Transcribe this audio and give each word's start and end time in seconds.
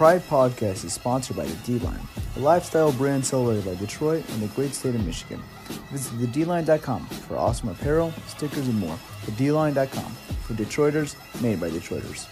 Pride 0.00 0.22
Podcast 0.28 0.86
is 0.86 0.94
sponsored 0.94 1.36
by 1.36 1.44
the 1.44 1.54
D-Line, 1.56 2.00
a 2.36 2.40
lifestyle 2.40 2.90
brand 2.90 3.22
celebrated 3.22 3.66
by 3.66 3.74
Detroit 3.74 4.26
and 4.30 4.40
the 4.40 4.46
great 4.54 4.72
state 4.72 4.94
of 4.94 5.04
Michigan. 5.04 5.42
Visit 5.90 6.32
thedline.com 6.32 7.04
for 7.06 7.36
awesome 7.36 7.68
apparel, 7.68 8.10
stickers, 8.26 8.66
and 8.66 8.78
more. 8.80 8.98
Thedline.com 9.26 10.16
for 10.46 10.54
Detroiters 10.54 11.16
made 11.42 11.60
by 11.60 11.68
Detroiters. 11.68 12.28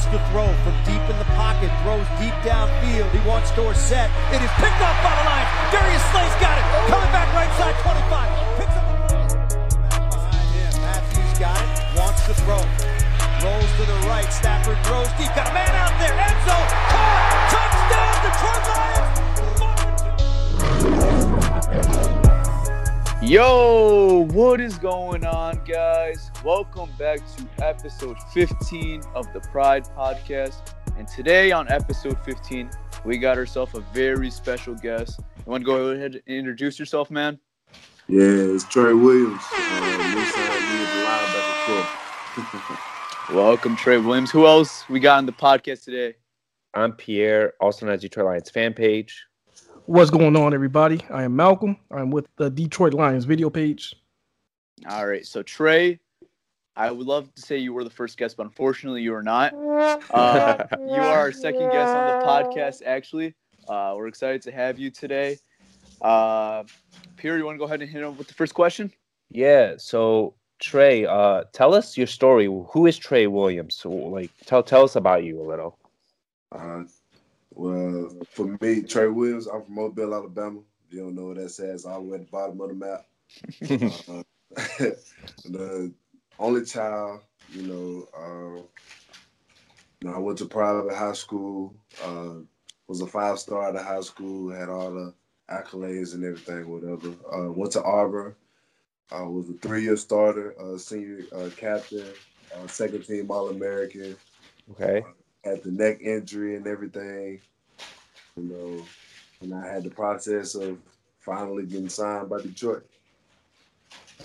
Wants 0.00 0.16
to 0.16 0.32
throw 0.32 0.48
from 0.64 0.72
deep 0.88 1.04
in 1.12 1.18
the 1.20 1.28
pocket. 1.36 1.68
Throws 1.84 2.08
deep 2.16 2.32
downfield. 2.40 3.12
He 3.12 3.20
wants 3.28 3.50
Dorsett. 3.52 4.08
It 4.32 4.40
is 4.40 4.48
picked 4.56 4.80
off 4.80 4.96
by 5.04 5.12
the 5.12 5.28
line. 5.28 5.44
Darius 5.68 6.00
Slay's 6.08 6.32
got 6.40 6.56
it. 6.56 6.64
Coming 6.88 7.12
back 7.12 7.28
right 7.36 7.52
side, 7.60 7.76
25. 7.84 8.32
Picks 8.56 8.72
up 8.80 8.88
Back 9.92 10.08
behind 10.08 10.48
him. 10.56 10.72
Matthews 10.80 11.38
got 11.38 11.60
it. 11.60 12.00
Wants 12.00 12.24
to 12.24 12.32
throw. 12.32 12.64
Rolls 13.44 13.68
to 13.76 13.84
the 13.84 14.08
right. 14.08 14.32
Stafford 14.32 14.78
throws 14.88 15.12
deep. 15.20 15.28
Got 15.36 15.50
a 15.50 15.52
man 15.52 15.68
out 15.76 15.92
there. 16.00 16.16
Enzo. 16.16 16.56
Caught. 16.88 17.52
Touchdown, 17.52 18.24
Detroit 18.24 18.64
Lions. 21.92 22.29
Yo, 23.22 24.26
what 24.30 24.62
is 24.62 24.78
going 24.78 25.26
on, 25.26 25.62
guys? 25.66 26.30
Welcome 26.42 26.88
back 26.98 27.18
to 27.36 27.46
episode 27.62 28.16
15 28.32 29.02
of 29.14 29.30
the 29.34 29.40
Pride 29.40 29.84
Podcast. 29.94 30.74
And 30.96 31.06
today, 31.06 31.52
on 31.52 31.68
episode 31.70 32.18
15, 32.20 32.70
we 33.04 33.18
got 33.18 33.36
ourselves 33.36 33.74
a 33.74 33.80
very 33.92 34.30
special 34.30 34.74
guest. 34.74 35.20
You 35.36 35.42
want 35.44 35.60
to 35.60 35.66
go 35.66 35.88
ahead 35.88 36.14
and 36.14 36.22
introduce 36.26 36.78
yourself, 36.78 37.10
man? 37.10 37.38
Yeah, 38.08 38.22
it's 38.22 38.64
Tre' 38.64 38.94
Williams. 38.94 39.42
Uh, 39.52 40.12
new 40.14 40.24
side 40.24 40.62
lead 40.70 40.88
linebacker 41.04 41.84
coach. 43.26 43.34
Welcome, 43.34 43.76
Tre' 43.76 43.98
Williams. 43.98 44.30
Who 44.30 44.46
else 44.46 44.88
we 44.88 44.98
got 44.98 45.18
on 45.18 45.26
the 45.26 45.32
podcast 45.32 45.84
today? 45.84 46.14
I'm 46.72 46.94
Pierre, 46.94 47.52
also 47.60 47.84
known 47.84 47.96
as 47.96 48.00
the 48.00 48.08
Detroit 48.08 48.26
Lions 48.28 48.48
fan 48.48 48.72
page. 48.72 49.26
What's 49.90 50.08
going 50.08 50.36
on, 50.36 50.54
everybody? 50.54 51.00
I 51.10 51.24
am 51.24 51.34
Malcolm. 51.34 51.76
I'm 51.90 52.12
with 52.12 52.28
the 52.36 52.48
Detroit 52.48 52.94
Lions 52.94 53.24
video 53.24 53.50
page. 53.50 53.96
All 54.88 55.04
right, 55.04 55.26
so 55.26 55.42
Tre', 55.42 55.98
I 56.76 56.92
would 56.92 57.08
love 57.08 57.34
to 57.34 57.42
say 57.42 57.58
you 57.58 57.72
were 57.72 57.82
the 57.82 57.90
first 57.90 58.16
guest, 58.16 58.36
but 58.36 58.46
unfortunately, 58.46 59.02
you 59.02 59.12
are 59.12 59.22
not. 59.24 59.52
Uh, 59.52 60.64
you 60.78 60.94
are 60.94 61.18
our 61.18 61.32
second 61.32 61.72
guest 61.72 61.92
on 61.92 62.20
the 62.20 62.24
podcast, 62.24 62.82
actually. 62.86 63.34
Uh, 63.68 63.94
we're 63.96 64.06
excited 64.06 64.40
to 64.42 64.52
have 64.52 64.78
you 64.78 64.92
today. 64.92 65.36
Uh, 66.00 66.62
Pierre, 67.16 67.36
you 67.36 67.44
want 67.44 67.56
to 67.56 67.58
go 67.58 67.64
ahead 67.64 67.82
and 67.82 67.90
hit 67.90 68.04
him 68.04 68.16
with 68.16 68.28
the 68.28 68.34
first 68.34 68.54
question? 68.54 68.92
Yeah, 69.28 69.74
so 69.76 70.34
Tre', 70.60 71.04
uh, 71.04 71.46
tell 71.52 71.74
us 71.74 71.96
your 71.96 72.06
story. 72.06 72.44
Who 72.44 72.86
is 72.86 72.96
Tre' 72.96 73.26
Williams? 73.26 73.74
So, 73.74 73.90
like, 73.90 74.30
tell 74.46 74.62
tell 74.62 74.84
us 74.84 74.94
about 74.94 75.24
you 75.24 75.42
a 75.42 75.46
little. 75.46 75.80
Uh, 76.52 76.84
well, 77.60 78.26
for 78.32 78.56
me, 78.60 78.82
Tre' 78.82 79.08
Williams, 79.12 79.46
I'm 79.48 79.64
from 79.64 79.74
Mobile, 79.76 80.14
Alabama. 80.14 80.60
If 80.86 80.94
you 80.94 81.00
don't 81.00 81.16
know 81.16 81.26
what 81.26 81.36
that 81.38 81.50
says, 81.50 81.86
all 81.86 82.02
the 82.02 82.08
way 82.08 82.14
at 82.16 82.20
the 82.22 82.30
bottom 82.30 82.60
of 82.60 82.68
the 82.70 82.74
map. 82.74 83.06
uh, 84.08 84.22
the 85.44 85.94
only 86.38 86.64
child, 86.64 87.22
you 87.48 87.62
know, 87.64 88.08
uh, 88.16 88.62
you 90.00 90.08
know, 90.08 90.14
I 90.14 90.18
went 90.18 90.38
to 90.38 90.46
private 90.46 90.94
high 90.94 91.12
school, 91.14 91.74
uh, 92.02 92.36
was 92.88 93.02
a 93.02 93.06
five 93.08 93.38
star 93.38 93.68
at 93.68 93.74
the 93.74 93.82
high 93.82 94.00
school, 94.02 94.50
had 94.52 94.68
all 94.70 94.92
the 94.92 95.14
accolades 95.50 96.14
and 96.14 96.24
everything, 96.24 96.68
whatever. 96.68 97.10
Uh, 97.32 97.52
went 97.52 97.72
to 97.72 97.84
Auburn, 97.84 98.36
uh, 99.12 99.24
was 99.24 99.50
a 99.50 99.54
three 99.54 99.84
year 99.84 99.96
starter, 99.96 100.54
uh, 100.60 100.78
senior 100.78 101.26
uh, 101.32 101.50
captain, 101.56 102.14
uh, 102.54 102.66
second 102.68 103.04
team 103.04 103.30
All 103.30 103.50
American, 103.50 104.18
Okay. 104.72 105.06
had 105.44 105.62
the 105.64 105.72
neck 105.72 106.00
injury 106.02 106.56
and 106.56 106.66
everything, 106.66 107.42
you 108.42 108.48
know, 108.78 108.84
and 109.40 109.54
I 109.54 109.72
had 109.72 109.84
the 109.84 109.90
process 109.90 110.54
of 110.54 110.78
finally 111.18 111.64
getting 111.66 111.88
signed 111.88 112.28
by 112.28 112.40
Detroit. 112.40 112.86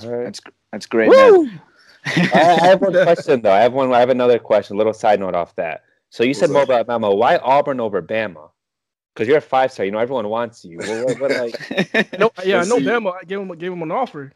All 0.04 0.10
right. 0.12 0.26
That's 0.26 0.42
that's 0.72 0.86
great, 0.86 1.10
man. 1.10 1.60
I, 2.06 2.32
I 2.34 2.66
have 2.68 2.82
one 2.82 2.94
question 2.94 3.42
though. 3.42 3.52
I 3.52 3.62
have 3.62 3.74
one. 3.74 3.94
I 3.94 4.00
have 4.00 4.10
another 4.10 4.40
question. 4.40 4.76
A 4.76 4.78
little 4.78 4.94
side 4.94 5.20
note 5.20 5.36
off 5.36 5.56
that. 5.56 5.84
So 6.10 6.24
you 6.24 6.34
said 6.34 6.50
Mobile 6.50 6.74
Alabama. 6.74 7.14
Why 7.14 7.38
Auburn 7.38 7.80
over 7.80 8.02
Bama? 8.02 8.50
Because 9.14 9.28
you're 9.28 9.38
a 9.38 9.42
five 9.42 9.72
star. 9.72 9.86
You 9.86 9.92
know 9.92 10.00
everyone 10.00 10.28
wants 10.30 10.64
you. 10.66 10.78
What, 10.78 11.20
what, 11.20 11.22
what, 11.22 11.32
like, 11.32 12.20
No, 12.20 12.32
yeah, 12.44 12.62
I 12.62 12.66
know 12.66 12.78
see- 12.78 12.86
Bama. 12.86 13.14
I 13.20 13.24
gave 13.24 13.40
him 13.40 13.48
gave 13.58 13.72
him 13.72 13.82
an 13.82 13.92
offer. 13.92 14.32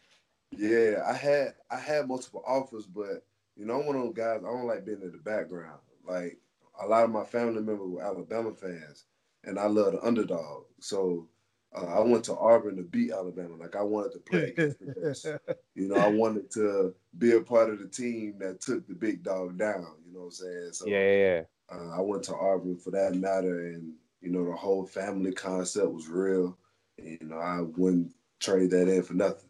Yeah, 0.58 1.04
I 1.08 1.14
had 1.14 1.54
I 1.70 1.78
had 1.78 2.08
multiple 2.08 2.44
offers, 2.48 2.86
but 2.86 3.24
you 3.56 3.66
know, 3.66 3.80
I'm 3.82 3.86
one 3.86 3.96
of 3.98 4.02
those 4.04 4.14
guys. 4.16 4.40
I 4.42 4.48
don't 4.50 4.66
like 4.66 4.86
being 4.86 5.02
in 5.02 5.12
the 5.12 5.18
background. 5.18 5.80
Like 6.08 6.38
a 6.82 6.88
lot 6.88 7.04
of 7.04 7.12
my 7.12 7.24
family 7.26 7.62
members 7.62 7.88
were 7.90 8.02
Alabama 8.02 8.52
fans, 8.54 9.04
and 9.44 9.60
I 9.60 9.68
love 9.68 9.94
the 9.94 10.06
underdog. 10.06 10.66
So 10.80 11.28
uh, 11.76 11.86
I 11.86 12.00
went 12.00 12.24
to 12.26 12.38
Auburn 12.38 12.78
to 12.78 12.84
beat 12.84 13.12
Alabama. 13.12 13.56
Like 13.56 13.76
I 13.76 13.84
wanted 13.84 14.14
to 14.14 14.20
play 14.20 14.44
against. 14.58 15.26
You 15.76 15.88
know, 15.88 15.96
I 15.96 16.08
wanted 16.08 16.52
to 16.52 16.94
be 17.18 17.34
a 17.34 17.42
part 17.42 17.70
of 17.70 17.80
the 17.80 17.88
team 17.88 18.36
that 18.40 18.62
took 18.62 18.88
the 18.88 18.96
big 18.96 19.24
dog 19.24 19.58
down. 19.58 19.88
You 20.06 20.14
know 20.14 20.20
what 20.20 20.26
I'm 20.26 20.32
saying? 20.32 20.70
So 20.74 20.88
yeah, 20.88 21.00
yeah, 21.00 21.18
yeah. 21.18 21.42
uh, 21.72 21.98
I 21.98 22.02
went 22.02 22.24
to 22.24 22.36
Auburn 22.36 22.78
for 22.78 22.92
that 22.92 23.16
matter, 23.16 23.68
and 23.68 23.94
you 24.22 24.32
know 24.32 24.46
the 24.46 24.56
whole 24.56 24.86
family 24.86 25.32
concept 25.32 25.92
was 25.92 26.08
real. 26.08 26.58
And, 26.98 27.18
you 27.22 27.28
know, 27.28 27.38
I 27.38 27.62
wouldn't 27.62 28.14
trade 28.40 28.72
that 28.72 28.88
in 28.88 29.04
for 29.04 29.14
nothing. 29.14 29.50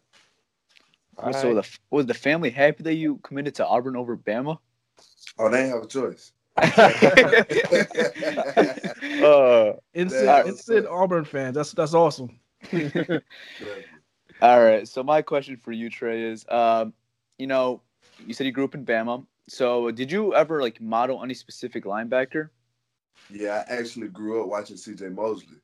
All 1.18 1.32
so 1.32 1.54
right. 1.54 1.64
the, 1.64 1.78
was 1.90 2.06
the 2.06 2.14
family 2.14 2.50
happy 2.50 2.82
that 2.82 2.94
you 2.94 3.16
committed 3.18 3.54
to 3.56 3.66
Auburn 3.66 3.96
over 3.96 4.16
Bama? 4.16 4.58
Oh, 5.38 5.50
they 5.50 5.62
ain't 5.62 5.72
have 5.72 5.82
a 5.82 5.86
choice. 5.86 6.32
Uh, 9.22 9.72
Instant, 9.94 10.24
That- 10.26 10.46
instant 10.46 10.86
Auburn 10.86 11.24
fan. 11.24 11.52
That's 11.52 11.72
that's 11.72 11.94
awesome. 11.94 12.38
All 14.42 14.62
right. 14.62 14.86
So 14.88 15.02
my 15.02 15.22
question 15.22 15.56
for 15.56 15.72
you, 15.72 15.90
Tre', 15.90 16.22
is, 16.32 16.46
um, 16.48 16.92
you 17.38 17.46
know, 17.46 17.82
you 18.26 18.32
said 18.34 18.46
you 18.46 18.52
grew 18.52 18.64
up 18.64 18.74
in 18.74 18.84
Bama. 18.84 19.26
So 19.48 19.90
did 19.90 20.10
you 20.12 20.34
ever 20.34 20.60
like 20.62 20.80
model 20.80 21.22
any 21.22 21.34
specific 21.34 21.84
linebacker? 21.84 22.50
yeah, 23.30 23.64
I 23.68 23.74
actually 23.74 24.08
grew 24.08 24.42
up 24.42 24.48
watching 24.48 24.76
C.J. 24.76 25.08
Mosley. 25.08 25.56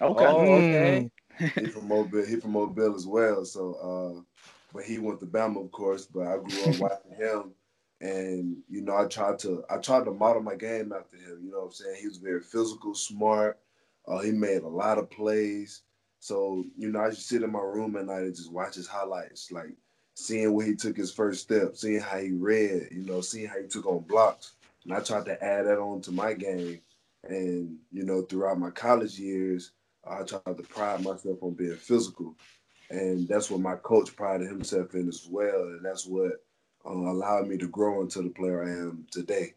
Okay. 0.00 0.24
Oh, 0.26 0.40
okay. 0.54 1.10
He 1.38 1.66
from 1.66 1.88
Mobile. 1.88 2.24
He 2.24 2.36
from 2.36 2.52
Mobile 2.52 2.94
as 2.94 3.06
well. 3.06 3.44
So, 3.44 3.74
uh, 3.74 4.20
but 4.72 4.84
he 4.84 4.98
went 4.98 5.20
to 5.20 5.26
Bama, 5.26 5.64
of 5.64 5.70
course. 5.70 6.06
But 6.06 6.26
I 6.26 6.38
grew 6.38 6.64
up 6.72 6.78
watching 6.80 7.12
him, 7.16 7.52
and 8.04 8.58
you 8.68 8.82
know, 8.82 8.96
I 8.96 9.06
tried 9.06 9.38
to 9.40 9.64
I 9.70 9.78
tried 9.78 10.04
to 10.04 10.10
model 10.10 10.42
my 10.42 10.56
game 10.56 10.92
after 10.92 11.16
him. 11.16 11.40
You 11.42 11.50
know 11.50 11.60
what 11.60 11.66
I'm 11.66 11.72
saying? 11.72 11.96
He 12.00 12.06
was 12.06 12.18
very 12.18 12.40
physical, 12.40 12.94
smart. 12.94 13.58
Uh, 14.06 14.18
he 14.18 14.30
made 14.30 14.62
a 14.62 14.68
lot 14.68 14.98
of 14.98 15.10
plays. 15.10 15.82
So, 16.20 16.64
you 16.76 16.92
know, 16.92 17.00
I 17.00 17.10
just 17.10 17.26
sit 17.28 17.42
in 17.42 17.50
my 17.50 17.60
room 17.60 17.96
at 17.96 18.06
night 18.06 18.22
and 18.22 18.36
just 18.36 18.52
watch 18.52 18.74
his 18.74 18.86
highlights, 18.86 19.50
like 19.50 19.74
seeing 20.14 20.52
where 20.52 20.66
he 20.66 20.74
took 20.74 20.96
his 20.96 21.12
first 21.12 21.40
step, 21.42 21.76
seeing 21.76 22.00
how 22.00 22.18
he 22.18 22.32
read, 22.32 22.88
you 22.92 23.04
know, 23.06 23.22
seeing 23.22 23.46
how 23.46 23.60
he 23.60 23.66
took 23.66 23.86
on 23.86 24.00
blocks. 24.00 24.52
And 24.84 24.92
I 24.92 25.00
tried 25.00 25.24
to 25.24 25.42
add 25.42 25.66
that 25.66 25.78
on 25.78 26.02
to 26.02 26.12
my 26.12 26.34
game. 26.34 26.80
And, 27.24 27.78
you 27.90 28.04
know, 28.04 28.20
throughout 28.20 28.58
my 28.58 28.70
college 28.70 29.18
years, 29.18 29.72
I 30.06 30.24
tried 30.24 30.58
to 30.58 30.62
pride 30.62 31.02
myself 31.02 31.42
on 31.42 31.54
being 31.54 31.76
physical. 31.76 32.34
And 32.90 33.26
that's 33.26 33.50
what 33.50 33.60
my 33.60 33.76
coach 33.76 34.14
prided 34.14 34.46
himself 34.48 34.94
in 34.94 35.08
as 35.08 35.26
well. 35.26 35.62
And 35.62 35.82
that's 35.82 36.04
what 36.04 36.32
allowed 36.84 37.48
me 37.48 37.56
to 37.58 37.68
grow 37.68 38.02
into 38.02 38.22
the 38.22 38.30
player 38.30 38.64
I 38.64 38.70
am 38.70 39.06
today. 39.10 39.54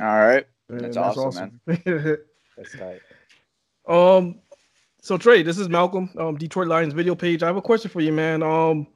All 0.00 0.06
right. 0.06 0.46
Man, 0.68 0.82
That's 0.82 0.96
awesome, 0.96 1.60
man. 1.66 1.80
That's 2.56 2.76
tight. 2.76 3.00
um, 3.88 4.36
so 5.00 5.16
Tre', 5.16 5.42
this 5.42 5.58
is 5.58 5.68
Malcolm, 5.68 6.10
um, 6.18 6.36
Detroit 6.36 6.66
Lions 6.66 6.92
video 6.92 7.14
page. 7.14 7.42
I 7.42 7.46
have 7.46 7.56
a 7.56 7.62
question 7.62 7.90
for 7.90 8.00
you, 8.00 8.12
man. 8.12 8.42
Um, 8.42 8.88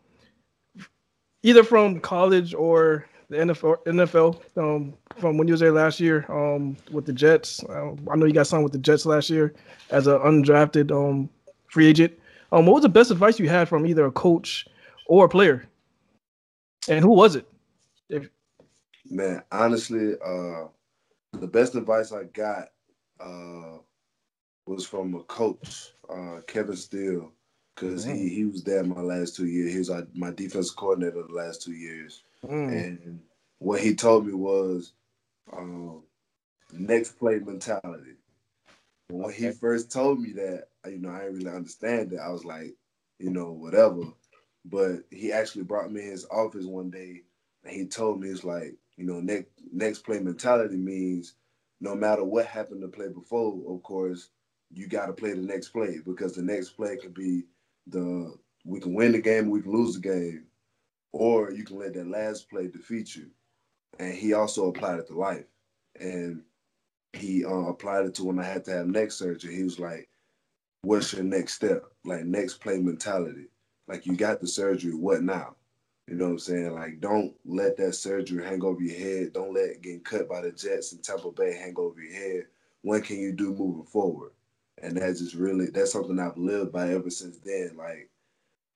either 1.42 1.62
from 1.62 2.00
college 2.00 2.54
or 2.54 3.06
the 3.28 3.36
NFL, 3.36 3.84
NFL, 3.84 4.40
um, 4.56 4.94
from 5.18 5.38
when 5.38 5.46
you 5.46 5.52
was 5.52 5.60
there 5.60 5.72
last 5.72 6.00
year, 6.00 6.26
um, 6.28 6.76
with 6.90 7.06
the 7.06 7.12
Jets. 7.12 7.62
Uh, 7.64 7.92
I 8.10 8.16
know 8.16 8.26
you 8.26 8.32
got 8.32 8.48
signed 8.48 8.64
with 8.64 8.72
the 8.72 8.78
Jets 8.78 9.06
last 9.06 9.30
year 9.30 9.54
as 9.90 10.08
an 10.08 10.18
undrafted 10.18 10.90
um 10.90 11.30
free 11.68 11.86
agent. 11.86 12.12
Um, 12.50 12.66
what 12.66 12.74
was 12.74 12.82
the 12.82 12.88
best 12.88 13.12
advice 13.12 13.38
you 13.38 13.48
had 13.48 13.68
from 13.68 13.86
either 13.86 14.04
a 14.04 14.10
coach 14.10 14.66
or 15.06 15.26
a 15.26 15.28
player? 15.28 15.68
And 16.88 17.00
who 17.04 17.10
was 17.10 17.36
it? 17.36 17.46
If 18.08 18.28
Man, 19.08 19.42
honestly, 19.50 20.14
uh, 20.24 20.66
the 21.32 21.46
best 21.46 21.74
advice 21.74 22.12
I 22.12 22.24
got 22.24 22.68
uh, 23.18 23.78
was 24.66 24.86
from 24.86 25.14
a 25.14 25.22
coach, 25.24 25.90
uh, 26.08 26.40
Kevin 26.46 26.76
Steele, 26.76 27.32
because 27.74 28.04
he, 28.04 28.28
he 28.28 28.44
was 28.44 28.62
there 28.62 28.84
my 28.84 29.00
last 29.00 29.36
two 29.36 29.46
years. 29.46 29.72
He 29.72 29.78
was 29.78 29.90
uh, 29.90 30.04
my 30.14 30.30
defense 30.30 30.70
coordinator 30.70 31.22
the 31.26 31.34
last 31.34 31.62
two 31.62 31.72
years. 31.72 32.22
Mm, 32.44 32.68
And 32.70 33.20
what 33.58 33.80
he 33.80 33.94
told 33.94 34.26
me 34.26 34.32
was 34.34 34.92
um, 35.52 36.02
next 36.72 37.18
play 37.18 37.38
mentality. 37.38 38.16
And 39.08 39.22
when 39.22 39.32
he 39.32 39.50
first 39.50 39.90
told 39.90 40.20
me 40.20 40.32
that, 40.34 40.68
you 40.86 40.98
know, 40.98 41.10
I 41.10 41.20
didn't 41.20 41.36
really 41.36 41.50
understand 41.56 42.12
it. 42.12 42.20
I 42.20 42.30
was 42.30 42.44
like, 42.44 42.74
you 43.18 43.30
know, 43.30 43.52
whatever. 43.52 44.02
But 44.64 45.04
he 45.10 45.32
actually 45.32 45.64
brought 45.64 45.90
me 45.90 46.02
in 46.02 46.08
his 46.10 46.26
office 46.30 46.66
one 46.66 46.90
day 46.90 47.22
and 47.64 47.74
he 47.74 47.86
told 47.86 48.20
me 48.20 48.28
it's 48.28 48.44
like, 48.44 48.74
you 48.96 49.06
know, 49.06 49.20
next 49.20 49.48
next 49.72 50.00
play 50.00 50.20
mentality 50.20 50.76
means 50.76 51.34
no 51.80 51.94
matter 51.94 52.24
what 52.24 52.46
happened 52.46 52.82
to 52.82 52.88
play 52.88 53.08
before, 53.08 53.58
of 53.74 53.82
course, 53.82 54.30
you 54.72 54.86
gotta 54.86 55.12
play 55.12 55.32
the 55.32 55.40
next 55.40 55.70
play 55.70 55.98
because 56.04 56.34
the 56.34 56.42
next 56.42 56.70
play 56.70 56.96
could 56.96 57.14
be 57.14 57.44
the 57.86 58.34
we 58.64 58.80
can 58.80 58.94
win 58.94 59.12
the 59.12 59.20
game, 59.20 59.48
we 59.50 59.62
can 59.62 59.72
lose 59.72 59.94
the 59.94 60.00
game, 60.00 60.44
or 61.12 61.50
you 61.50 61.64
can 61.64 61.78
let 61.78 61.94
that 61.94 62.06
last 62.06 62.48
play 62.50 62.68
defeat 62.68 63.16
you. 63.16 63.30
And 63.98 64.14
he 64.14 64.34
also 64.34 64.68
applied 64.68 64.98
it 65.00 65.08
to 65.08 65.14
life. 65.14 65.46
And 65.98 66.42
he 67.12 67.44
uh, 67.44 67.50
applied 67.50 68.06
it 68.06 68.14
to 68.16 68.24
when 68.24 68.38
I 68.38 68.44
had 68.44 68.64
to 68.66 68.72
have 68.72 68.86
neck 68.86 69.10
surgery. 69.10 69.54
He 69.54 69.64
was 69.64 69.78
like, 69.80 70.08
What's 70.82 71.12
your 71.12 71.24
next 71.24 71.54
step? 71.54 71.84
Like 72.04 72.24
next 72.24 72.54
play 72.54 72.78
mentality. 72.78 73.48
Like 73.90 74.06
you 74.06 74.14
got 74.14 74.40
the 74.40 74.46
surgery, 74.46 74.94
what 74.94 75.24
now? 75.24 75.56
You 76.06 76.14
know 76.14 76.26
what 76.26 76.30
I'm 76.30 76.38
saying? 76.38 76.74
Like 76.74 77.00
don't 77.00 77.34
let 77.44 77.76
that 77.78 77.94
surgery 77.94 78.44
hang 78.44 78.62
over 78.62 78.80
your 78.80 78.96
head. 78.96 79.32
Don't 79.32 79.52
let 79.52 79.82
getting 79.82 80.00
cut 80.00 80.28
by 80.28 80.42
the 80.42 80.52
Jets 80.52 80.92
and 80.92 81.02
Tampa 81.02 81.32
Bay 81.32 81.56
hang 81.56 81.74
over 81.76 82.00
your 82.00 82.14
head. 82.14 82.46
What 82.82 83.02
can 83.02 83.18
you 83.18 83.32
do 83.32 83.52
moving 83.52 83.84
forward? 83.84 84.30
And 84.80 84.96
that's 84.96 85.18
just 85.18 85.34
really 85.34 85.66
that's 85.66 85.90
something 85.90 86.20
I've 86.20 86.38
lived 86.38 86.70
by 86.70 86.90
ever 86.90 87.10
since 87.10 87.38
then. 87.38 87.72
Like 87.76 88.08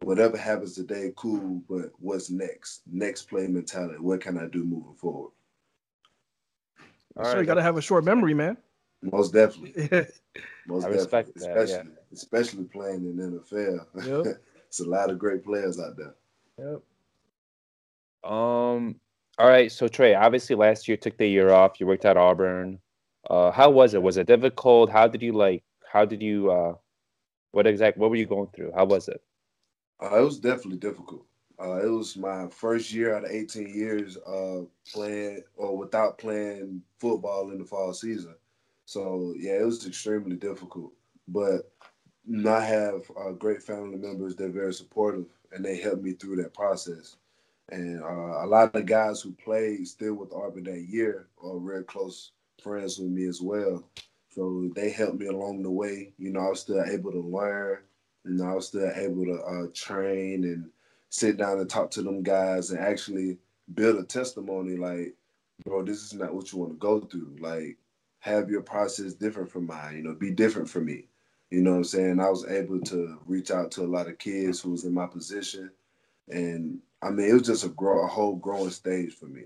whatever 0.02 0.36
happens 0.36 0.74
today, 0.74 1.12
cool, 1.14 1.62
but 1.68 1.92
what's 2.00 2.28
next? 2.28 2.82
Next 2.90 3.28
play 3.28 3.46
mentality. 3.46 4.00
What 4.00 4.20
can 4.20 4.36
I 4.36 4.48
do 4.48 4.64
moving 4.64 4.96
forward? 4.96 5.30
All 7.16 7.24
so 7.24 7.38
you 7.38 7.46
got 7.46 7.54
to 7.54 7.62
have 7.62 7.76
a 7.76 7.82
short 7.82 8.02
memory, 8.04 8.34
man. 8.34 8.56
Most 9.00 9.32
definitely. 9.32 9.88
Most 10.66 10.86
I 10.86 10.88
respect 10.88 11.34
definitely. 11.34 11.54
that, 11.54 11.68
yeah. 11.68 11.74
especially, 11.74 11.92
especially 12.12 12.64
playing 12.64 13.04
in 13.04 13.16
the 13.16 13.38
NFL. 13.38 14.38
it's 14.74 14.86
a 14.86 14.90
lot 14.90 15.08
of 15.08 15.20
great 15.20 15.44
players 15.44 15.78
out 15.78 15.96
there. 15.96 16.14
Yep. 16.58 16.82
Um. 18.24 18.96
All 19.38 19.48
right. 19.48 19.70
So 19.70 19.86
Tre', 19.86 20.14
obviously 20.14 20.56
last 20.56 20.88
year 20.88 20.96
took 20.96 21.16
the 21.16 21.28
year 21.28 21.50
off. 21.52 21.78
You 21.78 21.86
worked 21.86 22.04
at 22.04 22.16
Auburn. 22.16 22.80
Uh, 23.30 23.52
how 23.52 23.70
was 23.70 23.94
it? 23.94 24.02
Was 24.02 24.16
it 24.16 24.26
difficult? 24.26 24.90
How 24.90 25.06
did 25.06 25.22
you 25.22 25.32
like? 25.32 25.62
How 25.86 26.04
did 26.04 26.22
you? 26.22 26.50
Uh, 26.50 26.74
what 27.52 27.68
exact? 27.68 27.98
What 27.98 28.10
were 28.10 28.16
you 28.16 28.26
going 28.26 28.48
through? 28.48 28.72
How 28.74 28.84
was 28.84 29.08
it? 29.08 29.22
Uh, 30.02 30.18
it 30.18 30.24
was 30.24 30.40
definitely 30.40 30.78
difficult. 30.78 31.24
Uh, 31.60 31.76
it 31.76 31.88
was 31.88 32.16
my 32.16 32.48
first 32.48 32.92
year 32.92 33.14
out 33.14 33.24
of 33.24 33.30
18 33.30 33.72
years 33.72 34.16
uh, 34.26 34.62
playing 34.92 35.40
or 35.54 35.76
without 35.76 36.18
playing 36.18 36.82
football 36.98 37.52
in 37.52 37.58
the 37.58 37.64
fall 37.64 37.92
season. 37.92 38.34
So 38.86 39.34
yeah, 39.38 39.60
it 39.60 39.64
was 39.64 39.86
extremely 39.86 40.34
difficult. 40.34 40.92
But 41.28 41.70
know, 42.26 42.54
I 42.54 42.64
have 42.64 43.10
uh, 43.18 43.30
great 43.32 43.62
family 43.62 43.96
members. 43.98 44.36
They're 44.36 44.50
very 44.50 44.74
supportive, 44.74 45.26
and 45.52 45.64
they 45.64 45.76
helped 45.78 46.02
me 46.02 46.12
through 46.12 46.36
that 46.36 46.54
process. 46.54 47.16
And 47.70 48.02
uh, 48.02 48.44
a 48.44 48.46
lot 48.46 48.66
of 48.66 48.72
the 48.72 48.82
guys 48.82 49.20
who 49.22 49.32
played 49.32 49.86
still 49.88 50.14
with 50.14 50.32
Auburn 50.32 50.64
that 50.64 50.82
year 50.82 51.28
are 51.42 51.56
real 51.58 51.82
close 51.82 52.32
friends 52.62 52.98
with 52.98 53.10
me 53.10 53.26
as 53.26 53.40
well. 53.40 53.84
So 54.30 54.70
they 54.74 54.90
helped 54.90 55.18
me 55.18 55.26
along 55.26 55.62
the 55.62 55.70
way. 55.70 56.12
You 56.18 56.30
know, 56.32 56.40
I 56.40 56.50
was 56.50 56.60
still 56.60 56.82
able 56.84 57.12
to 57.12 57.20
learn. 57.20 57.78
and 58.24 58.42
I 58.42 58.54
was 58.54 58.68
still 58.68 58.90
able 58.94 59.24
to 59.26 59.40
uh, 59.42 59.66
train 59.74 60.44
and 60.44 60.70
sit 61.10 61.36
down 61.36 61.58
and 61.60 61.68
talk 61.70 61.90
to 61.92 62.02
them 62.02 62.22
guys 62.22 62.70
and 62.70 62.80
actually 62.80 63.38
build 63.74 63.98
a 63.98 64.04
testimony 64.04 64.76
like, 64.76 65.14
bro, 65.64 65.82
this 65.84 66.02
is 66.02 66.14
not 66.14 66.34
what 66.34 66.52
you 66.52 66.58
want 66.58 66.72
to 66.72 66.78
go 66.78 67.00
through. 67.00 67.36
Like, 67.40 67.78
have 68.20 68.50
your 68.50 68.62
process 68.62 69.14
different 69.14 69.50
from 69.50 69.66
mine, 69.66 69.96
you 69.96 70.02
know, 70.02 70.14
be 70.14 70.30
different 70.30 70.68
from 70.68 70.86
me. 70.86 71.06
You 71.54 71.62
know 71.62 71.70
what 71.72 71.76
I'm 71.78 71.84
saying? 71.84 72.20
I 72.20 72.30
was 72.30 72.44
able 72.48 72.80
to 72.80 73.20
reach 73.26 73.52
out 73.52 73.70
to 73.72 73.82
a 73.82 73.86
lot 73.86 74.08
of 74.08 74.18
kids 74.18 74.60
who 74.60 74.72
was 74.72 74.84
in 74.84 74.92
my 74.92 75.06
position. 75.06 75.70
And 76.28 76.80
I 77.00 77.10
mean, 77.10 77.30
it 77.30 77.32
was 77.34 77.46
just 77.46 77.64
a 77.64 77.68
grow 77.68 78.04
a 78.04 78.08
whole 78.08 78.34
growing 78.34 78.70
stage 78.70 79.14
for 79.14 79.26
me. 79.26 79.44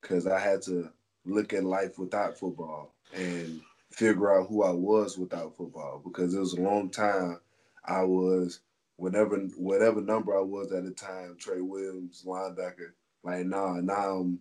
Cause 0.00 0.26
I 0.26 0.40
had 0.40 0.62
to 0.62 0.90
look 1.26 1.52
at 1.52 1.64
life 1.64 1.98
without 1.98 2.38
football 2.38 2.94
and 3.14 3.60
figure 3.90 4.34
out 4.34 4.48
who 4.48 4.62
I 4.62 4.70
was 4.70 5.18
without 5.18 5.54
football. 5.54 6.00
Because 6.02 6.34
it 6.34 6.40
was 6.40 6.54
a 6.54 6.62
long 6.62 6.88
time 6.90 7.38
I 7.84 8.02
was 8.04 8.60
whatever 8.96 9.36
whatever 9.58 10.00
number 10.00 10.34
I 10.38 10.40
was 10.40 10.72
at 10.72 10.84
the 10.84 10.92
time, 10.92 11.36
Tre' 11.38 11.60
Williams, 11.60 12.24
linebacker. 12.26 12.92
Like 13.24 13.44
nah, 13.44 13.74
now 13.82 14.20
I'm 14.20 14.40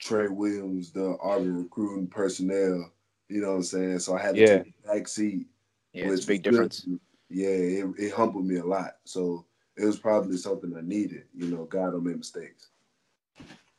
Tre' 0.00 0.28
Williams, 0.28 0.92
the 0.92 1.18
Auburn 1.20 1.64
recruiting 1.64 2.06
personnel. 2.06 2.92
You 3.28 3.40
know 3.42 3.48
what 3.50 3.56
I'm 3.56 3.62
saying? 3.64 3.98
So 4.00 4.16
I 4.16 4.22
had 4.22 4.36
to 4.36 4.42
Yeah. 4.42 4.58
take 4.58 4.74
a 4.84 4.88
back 4.94 5.08
seat. 5.08 5.48
Yeah, 5.96 6.08
it's 6.12 6.24
a 6.24 6.28
big 6.28 6.46
was 6.46 6.56
good 6.56 6.68
difference. 6.68 6.88
Yeah, 7.28 7.48
it, 7.48 7.86
it 7.98 8.12
humbled 8.12 8.46
me 8.46 8.56
a 8.56 8.64
lot. 8.64 8.96
So 9.04 9.46
it 9.76 9.84
was 9.84 9.98
probably 9.98 10.36
something 10.36 10.74
I 10.76 10.82
needed. 10.82 11.24
You 11.34 11.48
know, 11.48 11.64
God 11.64 11.92
don't 11.92 12.04
make 12.04 12.18
mistakes. 12.18 12.68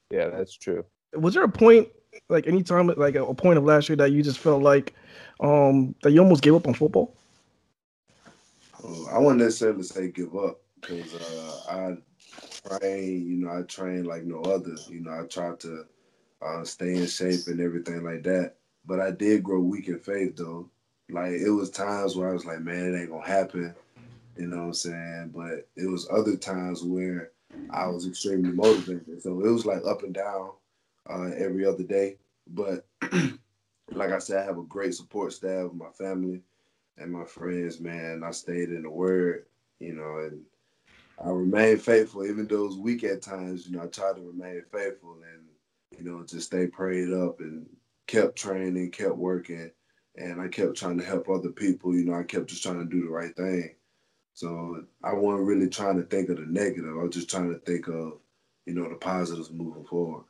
Yeah, 0.09 0.29
that's 0.29 0.53
true. 0.53 0.83
Was 1.13 1.33
there 1.33 1.43
a 1.43 1.49
point, 1.49 1.89
like 2.29 2.47
any 2.47 2.63
time, 2.63 2.87
like 2.87 3.15
a, 3.15 3.23
a 3.23 3.33
point 3.33 3.57
of 3.57 3.65
last 3.65 3.87
year 3.89 3.95
that 3.97 4.11
you 4.11 4.23
just 4.23 4.39
felt 4.39 4.63
like, 4.63 4.93
um, 5.39 5.95
that 6.01 6.11
you 6.11 6.19
almost 6.19 6.41
gave 6.41 6.55
up 6.55 6.67
on 6.67 6.73
football? 6.73 7.15
Uh, 8.83 9.05
I 9.05 9.19
wouldn't 9.19 9.41
necessarily 9.41 9.83
say 9.83 10.09
give 10.09 10.35
up 10.35 10.59
because 10.81 11.13
uh, 11.15 11.61
I 11.69 12.77
train, 12.79 13.27
you 13.27 13.37
know, 13.37 13.57
I 13.57 13.61
train 13.63 14.05
like 14.05 14.23
no 14.23 14.41
other. 14.41 14.75
You 14.89 15.01
know, 15.01 15.11
I 15.11 15.25
try 15.27 15.55
to 15.55 15.85
uh, 16.41 16.63
stay 16.63 16.95
in 16.95 17.07
shape 17.07 17.47
and 17.47 17.61
everything 17.61 18.03
like 18.03 18.23
that. 18.23 18.55
But 18.85 18.99
I 18.99 19.11
did 19.11 19.43
grow 19.43 19.59
weak 19.59 19.87
in 19.87 19.99
faith 19.99 20.35
though. 20.37 20.69
Like 21.09 21.33
it 21.33 21.49
was 21.49 21.69
times 21.69 22.15
where 22.15 22.29
I 22.29 22.33
was 22.33 22.45
like, 22.45 22.61
man, 22.61 22.93
it 22.93 22.99
ain't 22.99 23.09
gonna 23.09 23.25
happen. 23.25 23.73
You 24.37 24.47
know 24.47 24.57
what 24.57 24.63
I'm 24.63 24.73
saying? 24.73 25.31
But 25.35 25.67
it 25.75 25.89
was 25.89 26.07
other 26.11 26.35
times 26.35 26.83
where 26.83 27.31
I 27.69 27.87
was 27.87 28.07
extremely 28.07 28.51
motivated. 28.51 29.21
So 29.21 29.41
it 29.41 29.49
was 29.49 29.65
like 29.65 29.83
up 29.85 30.03
and 30.03 30.13
down 30.13 30.51
uh, 31.09 31.31
every 31.37 31.65
other 31.65 31.83
day. 31.83 32.17
But 32.47 32.85
like 33.91 34.11
I 34.11 34.19
said, 34.19 34.41
I 34.41 34.45
have 34.45 34.57
a 34.57 34.63
great 34.63 34.95
support 34.95 35.33
staff, 35.33 35.71
my 35.73 35.89
family 35.89 36.41
and 36.97 37.11
my 37.11 37.25
friends, 37.25 37.79
man. 37.79 38.23
I 38.23 38.31
stayed 38.31 38.69
in 38.69 38.83
the 38.83 38.89
word, 38.89 39.45
you 39.79 39.93
know, 39.93 40.17
and 40.19 40.41
I 41.23 41.29
remained 41.29 41.81
faithful, 41.81 42.25
even 42.25 42.47
though 42.47 42.65
it 42.65 42.67
was 42.67 42.77
weak 42.77 43.03
at 43.03 43.21
times. 43.21 43.67
You 43.67 43.77
know, 43.77 43.83
I 43.83 43.87
tried 43.87 44.15
to 44.17 44.21
remain 44.21 44.61
faithful 44.71 45.17
and, 45.33 45.45
you 45.97 46.09
know, 46.09 46.23
just 46.25 46.47
stay 46.47 46.67
prayed 46.67 47.11
up 47.13 47.39
and 47.39 47.67
kept 48.07 48.35
training, 48.35 48.91
kept 48.91 49.15
working, 49.15 49.71
and 50.17 50.41
I 50.41 50.47
kept 50.47 50.75
trying 50.75 50.97
to 50.97 51.05
help 51.05 51.29
other 51.29 51.49
people. 51.49 51.95
You 51.95 52.05
know, 52.05 52.15
I 52.15 52.23
kept 52.23 52.47
just 52.47 52.63
trying 52.63 52.79
to 52.79 52.85
do 52.85 53.03
the 53.03 53.11
right 53.11 53.35
thing. 53.35 53.75
So 54.33 54.83
I 55.03 55.13
wasn't 55.13 55.47
really 55.47 55.69
trying 55.69 55.97
to 55.97 56.03
think 56.03 56.29
of 56.29 56.37
the 56.37 56.45
negative. 56.45 56.97
I 56.97 57.03
was 57.03 57.15
just 57.15 57.29
trying 57.29 57.53
to 57.53 57.59
think 57.59 57.87
of, 57.87 58.19
you 58.65 58.73
know, 58.73 58.87
the 58.89 58.95
positives 58.95 59.51
moving 59.51 59.85
forward. 59.85 60.25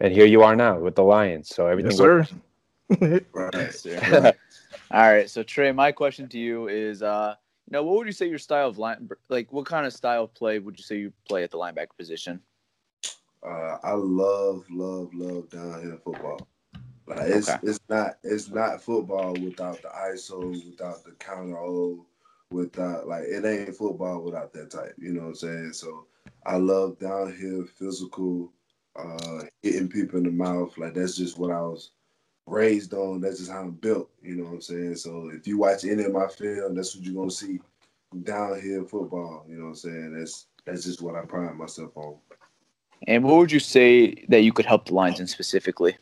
And 0.00 0.12
here 0.12 0.26
you 0.26 0.42
are 0.42 0.56
now 0.56 0.78
with 0.78 0.94
the 0.94 1.02
Lions. 1.02 1.48
So 1.48 1.66
everything. 1.66 1.92
Yes, 1.92 2.00
worked. 2.00 2.30
sir. 2.30 3.20
Right. 3.32 3.54
Yes, 3.54 3.80
sir. 3.80 4.34
All 4.90 5.12
right. 5.12 5.28
So 5.28 5.42
Tre', 5.42 5.72
my 5.72 5.92
question 5.92 6.28
to 6.28 6.38
you 6.38 6.68
is, 6.68 7.02
uh, 7.02 7.34
you 7.68 7.72
know, 7.72 7.82
what 7.82 7.96
would 7.96 8.06
you 8.06 8.12
say 8.12 8.28
your 8.28 8.38
style 8.38 8.68
of 8.68 8.78
line, 8.78 9.08
like, 9.28 9.52
what 9.52 9.64
kind 9.64 9.86
of 9.86 9.92
style 9.92 10.24
of 10.24 10.34
play 10.34 10.58
would 10.58 10.78
you 10.78 10.84
say 10.84 10.96
you 10.98 11.12
play 11.26 11.42
at 11.42 11.50
the 11.50 11.56
linebacker 11.56 11.96
position? 11.96 12.40
Uh, 13.46 13.78
I 13.82 13.92
love, 13.92 14.64
love, 14.70 15.10
love 15.14 15.48
downhill 15.48 15.98
football. 16.04 16.46
Like 17.06 17.28
it's 17.28 17.48
Okay. 17.48 17.58
it's 17.62 17.80
not 17.88 18.18
it's 18.22 18.48
not 18.48 18.82
football 18.82 19.36
without 19.36 19.82
the 19.82 19.88
ISO, 19.88 20.64
without 20.70 21.04
the 21.04 21.12
counter 21.12 21.58
O, 21.58 22.06
without 22.50 23.08
like 23.08 23.24
it 23.24 23.44
ain't 23.44 23.76
football 23.76 24.22
without 24.22 24.52
that 24.52 24.70
type. 24.70 24.94
You 24.98 25.12
know 25.12 25.22
what 25.22 25.28
I'm 25.28 25.34
saying? 25.34 25.72
So 25.72 26.06
I 26.46 26.56
love 26.56 26.98
downhill 26.98 27.64
physical, 27.64 28.52
uh, 28.96 29.42
hitting 29.62 29.88
people 29.88 30.18
in 30.18 30.24
the 30.24 30.30
mouth. 30.30 30.76
Like 30.78 30.94
that's 30.94 31.16
just 31.16 31.38
what 31.38 31.50
I 31.50 31.60
was 31.60 31.90
raised 32.46 32.94
on. 32.94 33.20
That's 33.20 33.38
just 33.38 33.50
how 33.50 33.62
I'm 33.62 33.72
built. 33.72 34.10
You 34.22 34.36
know 34.36 34.44
what 34.44 34.54
I'm 34.54 34.60
saying? 34.60 34.96
So 34.96 35.30
if 35.34 35.46
you 35.46 35.58
watch 35.58 35.84
any 35.84 36.04
of 36.04 36.12
my 36.12 36.28
film, 36.28 36.74
that's 36.74 36.94
what 36.94 37.04
you're 37.04 37.14
gonna 37.14 37.30
see. 37.30 37.60
Downhill 38.22 38.84
football. 38.84 39.44
You 39.48 39.56
know 39.56 39.64
what 39.64 39.68
I'm 39.70 39.74
saying? 39.76 40.14
That's 40.16 40.46
that's 40.64 40.84
just 40.84 41.02
what 41.02 41.16
I 41.16 41.24
pride 41.24 41.56
myself 41.56 41.96
on. 41.96 42.16
And 43.08 43.24
what 43.24 43.36
would 43.36 43.50
you 43.50 43.58
say 43.58 44.24
that 44.28 44.42
you 44.42 44.52
could 44.52 44.66
help 44.66 44.86
the 44.86 44.94
Lions 44.94 45.18
in 45.18 45.26
specifically? 45.26 45.96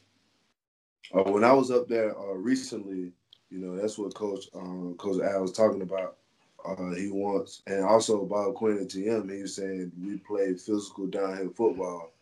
Uh, 1.15 1.25
when 1.25 1.45
I 1.45 1.53
was 1.53 1.71
up 1.71 1.89
there 1.89 2.17
uh, 2.19 2.35
recently, 2.35 3.13
you 3.51 3.59
know, 3.59 3.77
that's 3.77 3.99
what 3.99 4.15
Coach 4.15 4.47
um, 4.55 4.95
Coach 4.99 5.21
Al 5.23 5.43
was 5.43 5.53
talking 5.53 5.83
about. 5.83 6.17
Uh, 6.65 6.95
he 6.95 7.09
wants, 7.09 7.63
and 7.67 7.83
also 7.85 8.25
Bob 8.27 8.55
Quinn 8.55 8.79
at 8.79 8.89
GM, 8.89 9.35
he 9.35 9.43
was 9.43 9.57
saying 9.57 9.91
we 10.01 10.19
play 10.19 10.53
physical 10.55 11.07
downhill 11.07 11.51
football, 11.51 12.13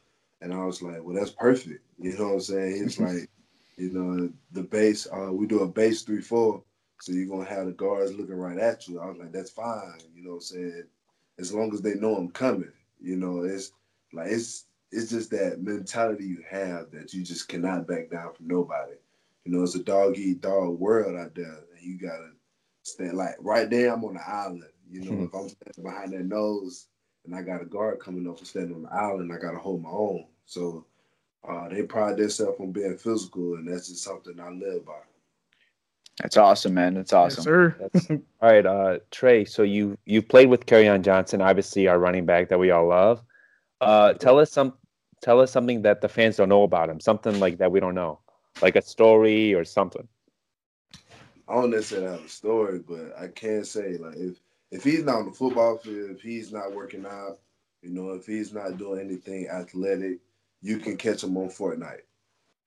and 0.40 0.54
I 0.54 0.64
was 0.64 0.80
like, 0.80 1.02
well, 1.02 1.16
that's 1.16 1.32
perfect. 1.32 1.84
You 1.98 2.16
know 2.16 2.28
what 2.28 2.34
I'm 2.34 2.40
saying? 2.40 2.82
He's 2.84 3.00
like, 3.00 3.28
you 3.76 3.92
know, 3.92 4.30
the 4.52 4.62
base, 4.62 5.06
uh, 5.12 5.32
we 5.32 5.46
do 5.46 5.60
a 5.60 5.68
base 5.68 6.02
three 6.02 6.22
four, 6.22 6.62
so 7.00 7.12
you're 7.12 7.26
gonna 7.28 7.50
have 7.50 7.66
the 7.66 7.72
guards 7.72 8.14
looking 8.14 8.36
right 8.36 8.58
at 8.58 8.88
you. 8.88 9.00
I 9.00 9.06
was 9.06 9.18
like, 9.18 9.32
that's 9.32 9.50
fine. 9.50 9.98
You 10.14 10.22
know 10.24 10.30
what 10.30 10.36
I'm 10.36 10.42
saying? 10.42 10.84
As 11.38 11.52
long 11.52 11.72
as 11.74 11.82
they 11.82 11.94
know 11.94 12.16
I'm 12.16 12.30
coming. 12.30 12.72
You 13.00 13.16
know, 13.16 13.42
it's 13.42 13.72
like 14.12 14.28
it's 14.30 14.66
it's 14.90 15.10
just 15.10 15.30
that 15.30 15.60
mentality 15.60 16.24
you 16.24 16.42
have 16.48 16.90
that 16.92 17.12
you 17.12 17.22
just 17.22 17.48
cannot 17.48 17.86
back 17.86 18.10
down 18.10 18.32
from 18.34 18.48
nobody. 18.48 18.94
You 19.44 19.52
know, 19.52 19.62
it's 19.62 19.74
a 19.74 19.82
dog 19.82 20.16
eat 20.18 20.40
dog 20.40 20.78
world 20.78 21.16
out 21.16 21.34
there, 21.34 21.64
and 21.74 21.82
you 21.82 21.98
gotta 21.98 22.30
stand 22.82 23.16
like 23.16 23.36
right 23.40 23.68
there. 23.68 23.92
I'm 23.92 24.04
on 24.04 24.14
the 24.14 24.28
island. 24.28 24.64
You 24.90 25.02
know, 25.02 25.24
if 25.24 25.34
I'm 25.34 25.48
standing 25.48 25.84
behind 25.84 26.12
that 26.12 26.24
nose 26.24 26.86
and 27.26 27.34
I 27.34 27.42
got 27.42 27.62
a 27.62 27.66
guard 27.66 28.00
coming 28.00 28.28
up 28.28 28.38
and 28.38 28.46
standing 28.46 28.74
on 28.74 28.82
the 28.82 28.92
island, 28.92 29.32
I 29.32 29.38
gotta 29.38 29.58
hold 29.58 29.82
my 29.82 29.90
own. 29.90 30.26
So 30.46 30.86
uh, 31.46 31.68
they 31.68 31.82
pride 31.82 32.16
themselves 32.16 32.58
on 32.60 32.72
being 32.72 32.96
physical, 32.96 33.54
and 33.54 33.70
that's 33.70 33.88
just 33.88 34.02
something 34.02 34.40
I 34.40 34.50
live 34.50 34.86
by. 34.86 35.00
That's 36.22 36.36
awesome, 36.36 36.74
man. 36.74 36.94
That's 36.94 37.12
awesome. 37.12 37.44
Yes, 37.44 37.46
awesome. 37.46 37.76
sir. 37.80 37.90
That's, 37.92 38.10
all 38.40 38.50
right, 38.50 38.66
uh, 38.66 38.98
Tre'. 39.10 39.44
So 39.44 39.62
you 39.62 39.96
you 40.04 40.20
played 40.20 40.48
with 40.48 40.66
Kerryon 40.66 41.02
Johnson, 41.02 41.40
obviously 41.40 41.86
our 41.86 41.98
running 41.98 42.26
back 42.26 42.48
that 42.48 42.58
we 42.58 42.70
all 42.70 42.88
love. 42.88 43.22
Uh, 43.80 44.12
tell 44.14 44.38
us 44.38 44.50
some 44.50 44.74
tell 45.20 45.40
us 45.40 45.50
something 45.50 45.82
that 45.82 46.00
the 46.00 46.08
fans 46.08 46.36
don't 46.36 46.48
know 46.48 46.62
about 46.62 46.90
him. 46.90 47.00
Something 47.00 47.38
like 47.40 47.58
that 47.58 47.70
we 47.70 47.80
don't 47.80 47.94
know, 47.94 48.20
like 48.62 48.76
a 48.76 48.82
story 48.82 49.54
or 49.54 49.64
something. 49.64 50.06
I 51.48 51.54
don't 51.54 51.70
necessarily 51.70 52.08
have 52.08 52.24
a 52.24 52.28
story, 52.28 52.80
but 52.80 53.14
I 53.18 53.28
can 53.28 53.64
say 53.64 53.96
like 53.96 54.16
if 54.16 54.40
if 54.70 54.84
he's 54.84 55.04
not 55.04 55.16
on 55.16 55.26
the 55.26 55.32
football 55.32 55.78
field, 55.78 56.10
if 56.10 56.20
he's 56.20 56.52
not 56.52 56.74
working 56.74 57.06
out, 57.06 57.38
you 57.82 57.90
know, 57.90 58.10
if 58.10 58.26
he's 58.26 58.52
not 58.52 58.76
doing 58.76 59.00
anything 59.00 59.48
athletic, 59.48 60.18
you 60.60 60.78
can 60.78 60.96
catch 60.96 61.24
him 61.24 61.36
on 61.36 61.48
Fortnite. 61.48 62.02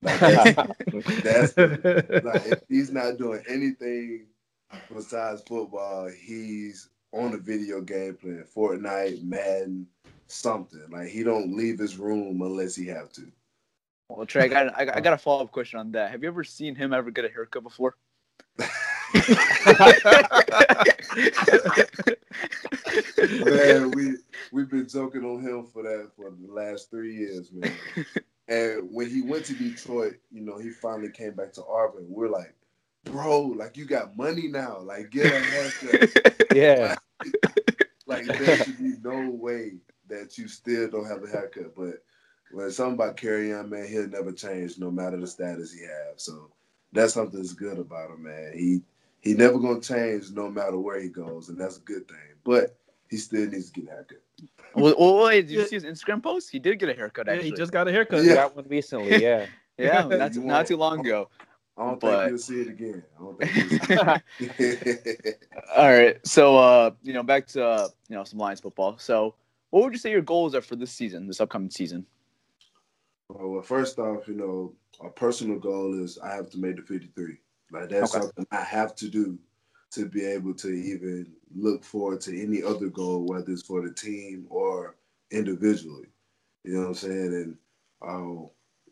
Like 0.02 0.20
that's, 1.24 1.54
that's 1.54 2.26
like 2.26 2.46
if 2.48 2.62
he's 2.68 2.92
not 2.92 3.18
doing 3.18 3.44
anything 3.48 4.26
besides 4.94 5.44
football, 5.44 6.10
he's 6.10 6.90
on 7.12 7.34
a 7.34 7.38
video 7.38 7.82
game 7.82 8.16
playing 8.16 8.46
Fortnite, 8.56 9.24
Madden, 9.24 9.86
something. 10.32 10.86
Like 10.90 11.10
he 11.10 11.24
don't 11.24 11.56
leave 11.56 11.80
his 11.80 11.98
room 11.98 12.42
unless 12.42 12.76
he 12.76 12.88
have 12.88 13.12
to. 13.14 13.32
Well, 14.10 14.26
Tre', 14.26 14.44
I 14.44 14.48
got, 14.48 14.78
I 14.78 14.86
got, 14.86 14.98
I 14.98 15.02
got 15.02 15.14
a 15.14 15.18
follow 15.20 15.44
up 15.44 15.52
question 15.52 15.80
on 15.80 15.92
that. 15.94 16.12
Have 16.12 16.24
you 16.24 16.30
ever 16.30 16.44
seen 16.44 16.76
him 16.76 16.94
ever 16.94 17.12
get 17.12 17.26
a 17.26 17.30
haircut 17.30 17.64
before? 17.64 17.96
man, 23.40 23.92
we 23.92 24.16
we've 24.52 24.70
been 24.70 24.88
joking 24.88 25.24
on 25.24 25.42
him 25.42 25.66
for 25.66 25.84
that 25.84 26.12
for 26.16 26.32
the 26.32 26.52
last 26.52 26.90
three 26.90 27.16
years, 27.16 27.52
man. 27.52 27.74
And 28.48 28.90
when 28.92 29.10
he 29.10 29.22
went 29.22 29.46
to 29.46 29.54
Detroit, 29.54 30.16
you 30.30 30.42
know, 30.42 30.58
he 30.58 30.72
finally 30.72 31.10
came 31.10 31.36
back 31.36 31.54
to 31.54 31.64
Auburn. 31.64 32.06
We're 32.10 32.28
like, 32.28 32.54
bro, 33.06 33.44
like 33.44 33.78
you 33.78 33.86
got 33.86 34.18
money 34.18 34.50
now, 34.50 34.80
like 34.80 35.10
get 35.10 35.28
a 35.28 35.40
haircut. 35.40 36.48
Yeah, 36.54 36.96
like 38.08 38.26
there 38.26 38.58
should 38.58 38.78
be 38.78 38.96
no 39.02 39.30
way 39.30 39.76
that 40.12 40.38
you 40.38 40.48
still 40.48 40.90
don't 40.90 41.08
have 41.08 41.24
a 41.24 41.28
haircut. 41.28 41.76
But 41.76 42.04
when 42.52 42.68
it's 42.68 42.78
something 42.78 42.94
about 42.96 43.18
Kerryon, 43.18 43.70
man, 43.70 43.88
he'll 43.88 44.08
never 44.08 44.32
change 44.32 44.78
no 44.78 44.92
matter 44.92 45.18
the 45.18 45.28
status 45.28 45.74
he 45.74 45.82
have. 45.82 46.18
So 46.18 46.50
that's 46.94 47.14
something 47.14 47.40
that's 47.40 47.54
good 47.54 47.80
about 47.80 48.12
him, 48.12 48.24
man. 48.24 48.52
He 48.56 48.82
he 49.22 49.34
never 49.34 49.60
gonna 49.60 49.82
change 49.82 50.32
no 50.32 50.50
matter 50.50 50.78
where 50.78 51.00
he 51.00 51.08
goes, 51.10 51.50
and 51.50 51.58
that's 51.60 51.78
a 51.78 51.82
good 51.82 52.08
thing. 52.08 52.18
But 52.44 52.76
he 53.10 53.18
still 53.18 53.48
needs 53.50 53.70
to 53.72 53.82
get 53.82 53.90
a 53.90 53.92
haircut. 53.94 54.22
well, 54.76 54.96
well, 54.98 55.26
wait, 55.26 55.48
did 55.48 55.52
you 55.52 55.66
see 55.66 55.76
his 55.76 55.84
Instagram 55.84 56.24
post? 56.24 56.50
He 56.50 56.60
did 56.60 56.80
get 56.80 56.90
a 56.90 56.94
haircut, 56.94 57.28
Yeah, 57.28 57.36
he 57.36 57.52
just 57.52 57.72
got 57.72 57.88
a 57.88 57.92
haircut. 57.92 58.24
Yeah. 58.24 58.36
got 58.36 58.56
one 58.56 58.66
recently. 58.70 59.22
Yeah, 59.22 59.46
yeah, 59.78 60.04
not, 60.06 60.36
not 60.36 60.36
won't. 60.38 60.68
too 60.68 60.78
long 60.78 61.00
ago. 61.02 61.30
I 61.78 61.86
don't 61.86 62.00
But- 62.00 62.20
think 62.20 62.30
you'll 62.30 62.38
see 62.40 62.62
it 62.62 62.68
again. 62.68 63.04
I 63.18 63.24
don't 63.24 63.40
think 63.40 63.72
you'll 64.40 64.60
see 64.60 64.64
it. 64.66 65.44
All 65.76 65.92
right. 65.92 66.28
So, 66.28 66.58
uh, 66.58 66.92
you 67.02 67.14
know, 67.14 67.24
back 67.24 67.48
to 67.48 67.66
uh, 67.66 67.88
you 68.10 68.16
know 68.16 68.24
some 68.24 68.40
Lions 68.40 68.60
football. 68.60 68.98
So, 68.98 69.36
what 69.72 69.84
would 69.84 69.94
you 69.94 70.00
say 70.00 70.12
your 70.12 70.22
goals 70.22 70.54
are 70.54 70.62
for 70.62 70.76
this 70.76 70.92
season, 70.92 71.28
this 71.28 71.42
upcoming 71.42 71.70
season? 71.70 72.06
Well, 73.30 73.50
well, 73.50 73.62
first 73.62 73.98
off, 73.98 74.28
you 74.28 74.36
know, 74.36 74.74
a 75.04 75.10
personal 75.10 75.58
goal 75.58 76.02
is 76.02 76.20
I 76.20 76.36
have 76.36 76.50
to 76.52 76.60
make 76.60 76.76
the 76.76 76.82
53. 76.82 77.38
Like 77.72 77.90
that's 77.90 78.14
Okay. 78.14 78.22
something 78.22 78.46
I 78.52 78.62
have 78.62 78.96
to 78.96 79.10
do 79.10 79.40
to 79.92 80.06
be 80.06 80.26
able 80.26 80.54
to 80.56 80.70
even 80.70 81.32
look 81.56 81.84
forward 81.84 82.22
to 82.22 82.42
any 82.42 82.62
other 82.64 82.88
goal, 82.88 83.26
whether 83.26 83.52
it's 83.52 83.64
for 83.64 83.82
the 83.82 83.94
team 83.94 84.46
or 84.50 84.98
individually. 85.32 86.08
You 86.64 86.74
know 86.74 86.80
what 86.82 86.88
I'm 86.88 86.94
saying? 86.96 87.34
And 87.34 87.58
uh, 88.02 88.48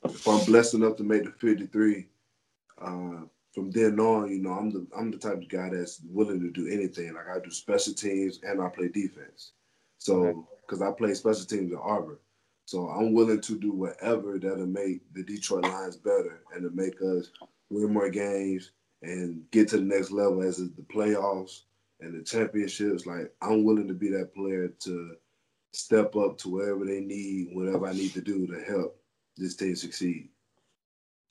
if 0.06 0.28
I'm 0.28 0.46
blessed 0.46 0.76
enough 0.76 0.96
to 0.98 1.04
make 1.04 1.26
the 1.26 1.32
53, 1.32 2.08
uh, 2.82 3.26
from 3.54 3.72
then 3.72 4.00
on, 4.00 4.30
you 4.30 4.40
know, 4.40 4.52
I'm 4.52 4.70
the 4.70 4.88
I'm 4.98 5.12
the 5.12 5.18
type 5.18 5.42
of 5.42 5.50
guy 5.50 5.70
that's 5.70 6.02
willing 6.10 6.40
to 6.40 6.50
do 6.52 6.68
anything. 6.68 7.14
Like 7.14 7.28
I 7.28 7.40
do 7.40 7.52
special 7.52 7.94
teams 7.94 8.40
and 8.44 8.62
I 8.62 8.70
play 8.70 8.88
defense. 8.88 9.52
Okay. 10.08 10.40
So 10.70 10.76
because 10.76 10.94
I 10.94 10.98
play 10.98 11.14
special 11.14 11.46
teams 11.46 11.72
at 11.74 11.80
Auburn. 11.80 12.18
So 12.66 12.88
I'm 12.90 13.14
willing 13.14 13.42
to 13.42 13.60
do 13.60 13.72
whatever 13.72 14.38
that'll 14.38 14.68
make 14.68 15.02
the 15.14 15.24
Detroit 15.24 15.64
Lions 15.64 15.98
better 15.98 16.42
and 16.54 16.64
to 16.64 16.70
make 16.70 17.02
us 17.02 17.32
win 17.70 17.92
more 17.92 18.10
games 18.10 18.72
and 19.02 19.44
get 19.52 19.68
to 19.70 19.78
the 19.78 19.84
next 19.84 20.12
level 20.12 20.44
as 20.44 20.60
is 20.60 20.72
the 20.74 20.84
playoffs 20.84 21.62
and 22.02 22.14
the 22.20 22.24
championships. 22.24 23.08
Like 23.08 23.34
I'm 23.42 23.64
willing 23.64 23.88
to 23.88 23.94
be 23.96 24.10
that 24.12 24.36
player 24.36 24.68
to 24.68 25.16
step 25.74 26.16
up 26.16 26.38
to 26.40 26.50
wherever 26.50 26.86
they 26.86 27.00
need, 27.00 27.50
whatever 27.54 27.88
I 27.88 27.94
need 27.94 28.14
to 28.14 28.22
do 28.22 28.46
to 28.48 28.62
help 28.62 29.02
this 29.38 29.56
team 29.56 29.76
succeed. 29.76 30.30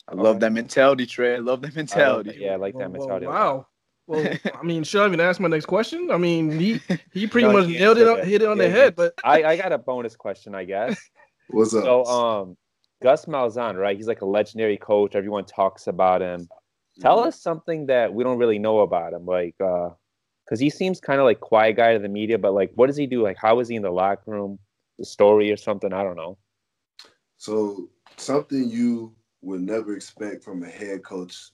I 0.08 0.14
love 0.14 0.40
that 0.40 0.52
mentality, 0.52 1.06
Tre'. 1.06 1.36
I 1.36 1.38
love 1.38 1.60
that 1.62 1.76
mentality. 1.76 2.30
that. 2.30 2.40
yeah, 2.40 2.52
I 2.54 2.56
like 2.56 2.72
that 2.78 2.90
Well, 2.90 3.06
mentality. 3.06 3.26
wow. 3.26 3.66
Well, 4.08 4.26
I 4.54 4.62
mean, 4.62 4.84
should 4.84 5.02
I 5.02 5.06
even 5.06 5.20
ask 5.20 5.38
my 5.38 5.48
next 5.48 5.66
question? 5.66 6.10
I 6.10 6.16
mean, 6.16 6.58
he 6.58 6.80
he 7.12 7.26
pretty 7.26 7.46
No, 7.46 7.52
much 7.52 7.66
he 7.66 7.78
nailed 7.78 7.98
it, 7.98 8.08
answered 8.08 8.20
on, 8.22 8.26
hit 8.26 8.42
it 8.42 8.48
on 8.48 8.56
Yeah, 8.56 8.64
the 8.64 8.70
he 8.70 8.74
head. 8.74 8.96
But 8.96 9.12
I, 9.22 9.44
I 9.44 9.56
got 9.58 9.70
a 9.72 9.76
bonus 9.78 10.16
question, 10.16 10.54
I 10.54 10.64
guess. 10.64 10.98
What's 11.48 11.74
up? 11.74 11.84
So, 11.84 12.04
um, 12.06 12.56
Gus 13.02 13.26
Malzahn, 13.26 13.76
right? 13.76 13.96
He's 13.96 14.08
like 14.08 14.22
a 14.22 14.26
legendary 14.26 14.78
coach. 14.78 15.14
Everyone 15.14 15.44
talks 15.44 15.88
about 15.88 16.22
him. 16.22 16.48
Tell 17.00 17.20
us 17.20 17.40
something 17.40 17.86
that 17.86 18.12
we 18.12 18.24
don't 18.24 18.38
really 18.38 18.58
know 18.58 18.80
about 18.80 19.12
him, 19.12 19.26
like, 19.26 19.54
uh, 19.62 19.90
because 20.44 20.58
he 20.58 20.70
seems 20.70 21.00
kind 21.00 21.20
of 21.20 21.26
like 21.26 21.40
quiet 21.40 21.76
guy 21.76 21.92
to 21.92 21.98
the 21.98 22.08
media, 22.08 22.38
but 22.38 22.54
like, 22.54 22.72
what 22.76 22.86
does 22.86 22.96
he 22.96 23.06
do? 23.06 23.22
Like, 23.22 23.36
how 23.38 23.60
is 23.60 23.68
he 23.68 23.76
in 23.76 23.82
the 23.82 23.90
locker 23.90 24.30
room? 24.30 24.58
The 24.98 25.04
story 25.04 25.52
or 25.52 25.56
something? 25.58 25.92
I 25.92 26.02
don't 26.02 26.16
know. 26.16 26.38
So 27.36 27.90
something 28.16 28.70
you 28.70 29.14
would 29.42 29.60
never 29.60 29.94
expect 29.94 30.42
from 30.42 30.62
a 30.62 30.68
head 30.68 31.04
coach 31.04 31.50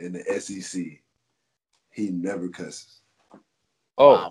in 0.00 0.12
the 0.12 0.22
SEC. 0.40 1.02
He 1.96 2.10
never 2.10 2.48
cusses. 2.50 3.00
Oh, 3.96 4.28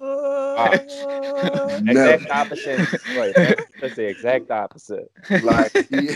uh, 0.56 0.78
Never. 1.82 2.14
exact 2.14 2.32
opposite. 2.32 2.80
right, 3.18 3.34
that's, 3.36 3.62
that's 3.82 3.96
the 3.96 4.08
exact 4.08 4.52
opposite. 4.52 5.12
like 5.42 5.72
he, 5.90 6.10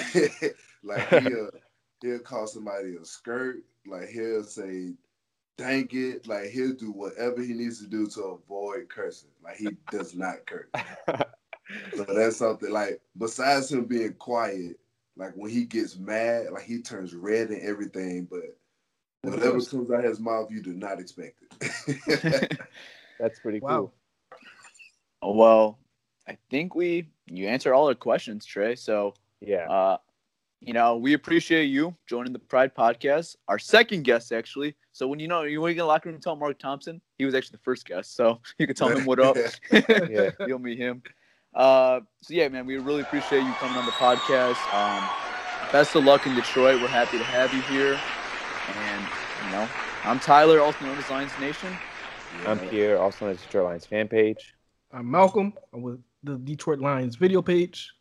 like 0.84 1.10
he'll 1.10 1.50
he'll 2.02 2.20
call 2.20 2.46
somebody 2.46 2.98
a 3.02 3.04
skirt. 3.04 3.64
Like 3.88 4.10
he'll 4.10 4.44
say, 4.44 4.94
"Dang 5.58 5.90
it!" 5.92 6.28
Like 6.28 6.50
he'll 6.50 6.76
do 6.76 6.92
whatever 6.92 7.42
he 7.42 7.54
needs 7.54 7.82
to 7.82 7.88
do 7.88 8.06
to 8.06 8.22
avoid 8.22 8.88
cursing. 8.88 9.32
Like 9.44 9.58
he 9.58 9.70
does 9.92 10.14
not 10.16 10.46
curse. 10.46 10.70
So 11.96 12.04
that's 12.04 12.38
something. 12.38 12.70
Like 12.70 13.02
besides 13.18 13.72
him 13.72 13.86
being 13.86 14.14
quiet, 14.14 14.80
like 15.18 15.32
when 15.34 15.50
he 15.50 15.66
gets 15.66 15.98
mad, 15.98 16.52
like 16.52 16.66
he 16.66 16.84
turns 16.84 17.16
red 17.16 17.50
and 17.50 17.64
everything. 17.64 18.28
But 18.30 18.56
Whatever 19.24 19.60
comes 19.62 19.92
out 19.92 20.04
his 20.04 20.20
mouth, 20.20 20.50
you 20.50 20.62
do 20.62 20.74
not 20.74 21.00
expect 21.00 21.44
it. 21.62 22.60
That's 23.20 23.40
pretty 23.40 23.60
Wow. 23.60 23.92
cool. 25.22 25.36
well, 25.36 25.80
I 26.28 26.38
think 26.50 26.76
we 26.76 27.10
you 27.28 27.48
answered 27.48 27.74
all 27.74 27.88
our 27.88 27.96
questions, 27.96 28.46
Tre'. 28.46 28.76
So 28.78 29.14
Yeah. 29.42 29.70
uh, 29.70 29.98
you 30.62 30.74
know, 30.74 30.98
we 30.98 31.14
appreciate 31.14 31.66
you 31.66 31.96
joining 32.08 32.34
the 32.34 32.40
Pride 32.40 32.76
Podcast. 32.76 33.36
Our 33.48 33.60
second 33.60 34.04
guest, 34.04 34.32
actually. 34.34 34.76
So 34.94 35.08
when 35.08 35.20
you 35.20 35.28
know 35.28 35.44
you 35.44 35.62
want 35.62 35.72
to 35.72 35.74
get 35.76 35.82
in 35.82 35.84
the 35.84 35.88
locker 35.88 36.10
room 36.10 36.16
and 36.16 36.24
tell 36.24 36.36
Mark 36.36 36.60
Thompson, 36.60 37.02
he 37.18 37.26
was 37.26 37.34
actually 37.36 37.58
the 37.58 37.64
first 37.64 37.86
guest. 37.86 38.16
So 38.16 38.40
you 38.58 38.68
can 38.68 38.76
tell 38.76 38.90
him 38.90 39.06
what 39.06 39.20
up. 39.20 39.38
Yeah. 40.10 40.32
You'll 40.48 40.60
meet 40.60 40.78
him. 40.78 41.02
Uh, 41.54 42.02
so 42.22 42.34
yeah, 42.34 42.48
man, 42.48 42.66
we 42.66 42.78
really 42.78 43.02
appreciate 43.02 43.44
you 43.44 43.54
coming 43.54 43.78
on 43.78 43.86
the 43.86 43.92
podcast. 43.94 44.58
Um, 44.74 45.10
best 45.72 45.96
of 45.96 46.04
luck 46.06 46.26
in 46.28 46.36
Detroit. 46.36 46.82
We're 46.82 46.88
happy 46.88 47.18
to 47.18 47.24
have 47.26 47.54
you 47.54 47.62
here. 47.64 48.00
And 48.76 49.08
you 49.46 49.52
know, 49.52 49.68
I'm 50.04 50.20
Tyler, 50.20 50.60
also 50.62 50.86
known 50.86 50.98
as 50.98 51.10
Lions 51.10 51.32
Nation. 51.40 51.74
I'm 52.46 52.60
Pierre, 52.60 53.00
also 53.00 53.26
on 53.28 53.34
the 53.34 53.38
Detroit 53.40 53.66
Lions 53.66 53.86
fan 53.86 54.08
page. 54.08 54.54
I'm 54.92 55.10
Malcolm. 55.10 55.54
I'm 55.74 55.82
with 55.82 56.00
the 56.24 56.36
Detroit 56.38 56.80
Lions 56.80 57.16
video 57.16 57.42
page. 57.42 57.92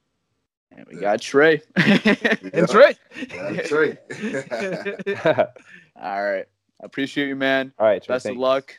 And 0.70 0.87
we 0.87 1.00
got 1.00 1.20
Tre'. 1.20 1.60
And 1.76 2.68
Tre'. 2.68 2.94
That's 3.32 3.72
right. 3.72 3.98
All 6.00 6.22
right. 6.22 6.44
I 6.80 6.84
appreciate 6.84 7.28
you, 7.28 7.37
man. 7.37 7.72
All 7.78 7.87
right, 7.87 8.02
Tre', 8.02 8.14
Best 8.14 8.26
of 8.26 8.30
thanks. 8.30 8.40
luck. 8.40 8.78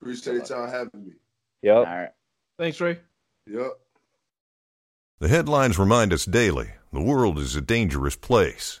Appreciate 0.00 0.48
y'all 0.48 0.68
having 0.68 1.04
me. 1.06 1.12
Yep. 1.62 1.76
All 1.76 1.84
right. 1.84 2.10
Thanks, 2.58 2.76
Tre'. 2.78 2.96
Yep. 3.46 3.72
The 5.18 5.28
headlines 5.28 5.78
remind 5.78 6.12
us 6.12 6.24
daily 6.24 6.70
the 6.92 7.02
world 7.02 7.38
is 7.38 7.56
a 7.56 7.60
dangerous 7.60 8.16
place. 8.16 8.80